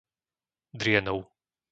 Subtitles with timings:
[0.79, 1.19] Drienov